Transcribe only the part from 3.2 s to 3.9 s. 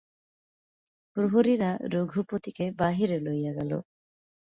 লইয়া গেল।